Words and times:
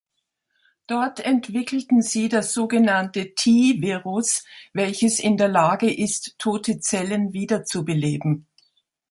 Dort 0.87 1.19
entwickelten 1.19 2.01
sie 2.01 2.27
das 2.27 2.53
sogenannte 2.55 3.35
T-Virus, 3.35 4.43
welches 4.73 5.19
in 5.19 5.37
der 5.37 5.47
Lage 5.47 5.93
ist, 5.93 6.39
tote 6.39 6.79
Zellen 6.79 7.33
wiederzubeleben. 7.33 8.47